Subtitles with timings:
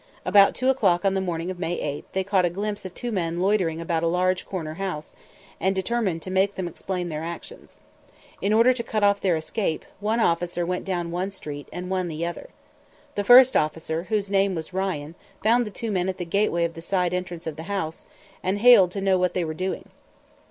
[0.25, 3.11] About two o'clock on the morning of May 8 they caught a glimpse of two
[3.11, 5.13] men loitering about a large corner house,
[5.59, 7.77] and determined to make them explain their actions.
[8.41, 12.07] In order to cut off their escape, one officer went down one street and one
[12.07, 12.49] the other.
[13.13, 16.73] The first officer, whose name was Ryan, found the two men at the gateway of
[16.73, 18.07] the side entrance of the house,
[18.41, 19.87] and hailed to know what they were doing.